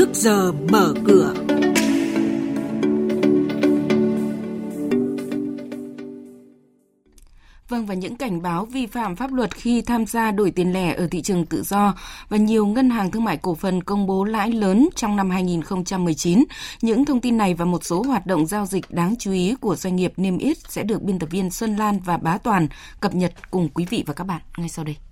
[0.00, 1.34] trước giờ mở cửa.
[7.68, 10.94] Vâng và những cảnh báo vi phạm pháp luật khi tham gia đổi tiền lẻ
[10.94, 11.94] ở thị trường tự do
[12.28, 16.44] và nhiều ngân hàng thương mại cổ phần công bố lãi lớn trong năm 2019.
[16.82, 19.76] Những thông tin này và một số hoạt động giao dịch đáng chú ý của
[19.76, 22.68] doanh nghiệp niêm yết sẽ được biên tập viên Xuân Lan và Bá Toàn
[23.00, 25.09] cập nhật cùng quý vị và các bạn ngay sau đây.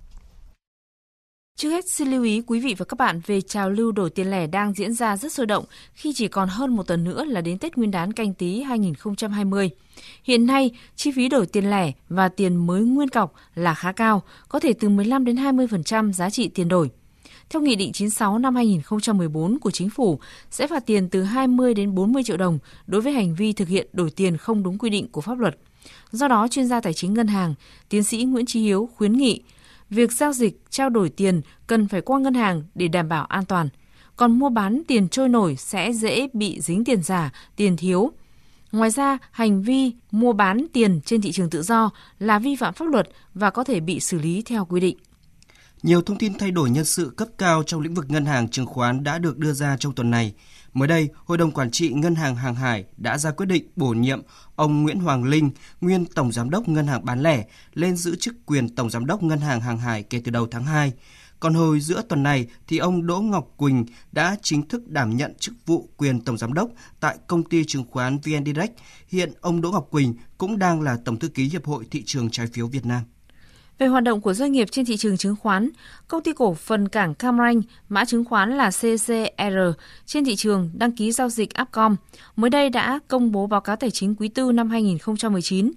[1.59, 4.31] Trước hết xin lưu ý quý vị và các bạn về trào lưu đổi tiền
[4.31, 7.41] lẻ đang diễn ra rất sôi động khi chỉ còn hơn một tuần nữa là
[7.41, 9.69] đến Tết Nguyên đán canh tí 2020.
[10.23, 14.23] Hiện nay, chi phí đổi tiền lẻ và tiền mới nguyên cọc là khá cao,
[14.49, 16.89] có thể từ 15 đến 20% giá trị tiền đổi.
[17.49, 20.19] Theo Nghị định 96 năm 2014 của Chính phủ,
[20.51, 23.87] sẽ phạt tiền từ 20 đến 40 triệu đồng đối với hành vi thực hiện
[23.93, 25.57] đổi tiền không đúng quy định của pháp luật.
[26.11, 27.53] Do đó, chuyên gia tài chính ngân hàng,
[27.89, 29.41] tiến sĩ Nguyễn Trí Hiếu khuyến nghị
[29.89, 33.45] việc giao dịch trao đổi tiền cần phải qua ngân hàng để đảm bảo an
[33.45, 33.69] toàn.
[34.15, 38.11] Còn mua bán tiền trôi nổi sẽ dễ bị dính tiền giả, tiền thiếu.
[38.71, 42.73] Ngoài ra, hành vi mua bán tiền trên thị trường tự do là vi phạm
[42.73, 44.97] pháp luật và có thể bị xử lý theo quy định.
[45.83, 48.65] Nhiều thông tin thay đổi nhân sự cấp cao trong lĩnh vực ngân hàng chứng
[48.65, 50.33] khoán đã được đưa ra trong tuần này.
[50.79, 53.89] Mới đây, Hội đồng Quản trị Ngân hàng Hàng Hải đã ra quyết định bổ
[53.89, 54.21] nhiệm
[54.55, 58.35] ông Nguyễn Hoàng Linh, nguyên Tổng Giám đốc Ngân hàng Bán lẻ, lên giữ chức
[58.45, 60.93] quyền Tổng Giám đốc Ngân hàng Hàng Hải kể từ đầu tháng 2.
[61.39, 65.33] Còn hồi giữa tuần này thì ông Đỗ Ngọc Quỳnh đã chính thức đảm nhận
[65.39, 68.73] chức vụ quyền tổng giám đốc tại công ty chứng khoán VN Direct.
[69.07, 72.29] Hiện ông Đỗ Ngọc Quỳnh cũng đang là tổng thư ký Hiệp hội thị trường
[72.29, 73.03] trái phiếu Việt Nam.
[73.79, 75.69] Về hoạt động của doanh nghiệp trên thị trường chứng khoán,
[76.07, 79.57] công ty cổ phần cảng Cam Ranh, mã chứng khoán là CCR,
[80.05, 81.95] trên thị trường đăng ký giao dịch Upcom,
[82.35, 85.71] mới đây đã công bố báo cáo tài chính quý tư năm 2019.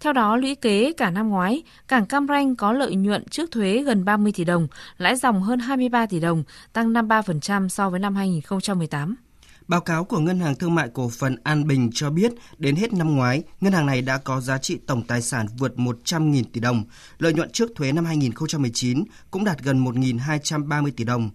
[0.00, 3.82] Theo đó, lũy kế cả năm ngoái, cảng Cam Ranh có lợi nhuận trước thuế
[3.82, 8.16] gần 30 tỷ đồng, lãi dòng hơn 23 tỷ đồng, tăng 53% so với năm
[8.16, 9.16] 2018.
[9.68, 12.92] Báo cáo của Ngân hàng Thương mại Cổ phần An Bình cho biết đến hết
[12.92, 16.60] năm ngoái, ngân hàng này đã có giá trị tổng tài sản vượt 100.000 tỷ
[16.60, 16.84] đồng.
[17.18, 21.30] Lợi nhuận trước thuế năm 2019 cũng đạt gần 1.230 tỷ đồng.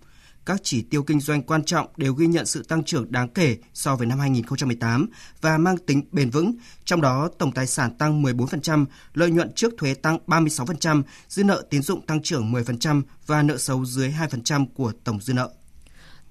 [0.46, 3.58] Các chỉ tiêu kinh doanh quan trọng đều ghi nhận sự tăng trưởng đáng kể
[3.74, 5.10] so với năm 2018
[5.42, 9.74] và mang tính bền vững, trong đó tổng tài sản tăng 14%, lợi nhuận trước
[9.78, 14.66] thuế tăng 36%, dư nợ tín dụng tăng trưởng 10% và nợ xấu dưới 2%
[14.74, 15.50] của tổng dư nợ.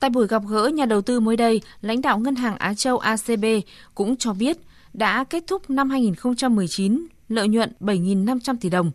[0.03, 2.99] Tại buổi gặp gỡ nhà đầu tư mới đây, lãnh đạo Ngân hàng Á Châu
[2.99, 3.45] ACB
[3.95, 4.57] cũng cho biết
[4.93, 8.91] đã kết thúc năm 2019 lợi nhuận 7.500 tỷ đồng,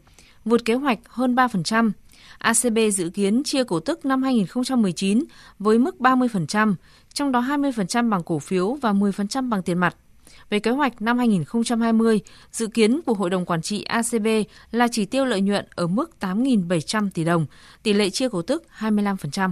[0.45, 1.91] vượt kế hoạch hơn 3%.
[2.38, 5.23] ACB dự kiến chia cổ tức năm 2019
[5.59, 6.75] với mức 30%,
[7.13, 9.95] trong đó 20% bằng cổ phiếu và 10% bằng tiền mặt.
[10.50, 12.19] Về kế hoạch năm 2020,
[12.51, 14.28] dự kiến của Hội đồng Quản trị ACB
[14.72, 17.45] là chỉ tiêu lợi nhuận ở mức 8.700 tỷ đồng,
[17.84, 19.51] tỷ lệ chia cổ tức 25%.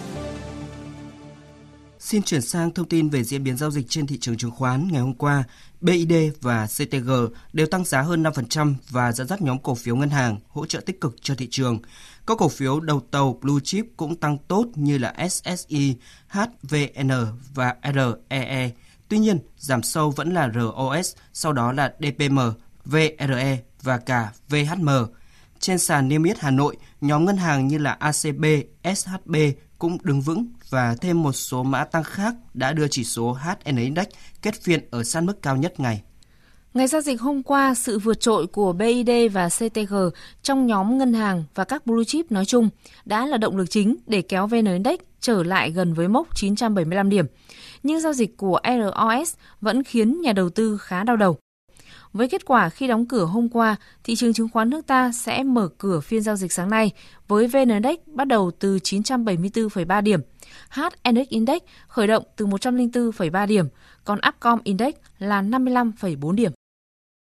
[2.01, 4.87] Xin chuyển sang thông tin về diễn biến giao dịch trên thị trường chứng khoán
[4.91, 5.43] ngày hôm qua.
[5.81, 7.11] BID và CTG
[7.53, 10.79] đều tăng giá hơn 5% và dẫn dắt nhóm cổ phiếu ngân hàng hỗ trợ
[10.79, 11.79] tích cực cho thị trường.
[12.27, 15.95] Các cổ phiếu đầu tàu blue chip cũng tăng tốt như là SSI,
[16.27, 17.11] HVN
[17.53, 18.71] và REE.
[19.07, 22.39] Tuy nhiên, giảm sâu vẫn là ROS, sau đó là DPM,
[22.85, 24.89] VRE và cả VHM.
[25.59, 28.45] Trên sàn niêm yết Hà Nội, nhóm ngân hàng như là ACB,
[28.95, 29.35] SHB
[29.81, 33.75] cũng đứng vững và thêm một số mã tăng khác đã đưa chỉ số HN
[33.75, 34.05] Index
[34.41, 36.01] kết phiên ở sát mức cao nhất ngày.
[36.73, 39.95] Ngày giao dịch hôm qua, sự vượt trội của BID và CTG
[40.41, 42.69] trong nhóm ngân hàng và các blue chip nói chung
[43.05, 47.09] đã là động lực chính để kéo VN Index trở lại gần với mốc 975
[47.09, 47.25] điểm.
[47.83, 51.37] Nhưng giao dịch của ROS vẫn khiến nhà đầu tư khá đau đầu.
[52.13, 55.43] Với kết quả khi đóng cửa hôm qua, thị trường chứng khoán nước ta sẽ
[55.43, 56.91] mở cửa phiên giao dịch sáng nay
[57.27, 60.19] với VN Index bắt đầu từ 974,3 điểm,
[60.69, 63.65] HNX Index khởi động từ 104,3 điểm,
[64.05, 66.51] còn Upcom Index là 55,4 điểm.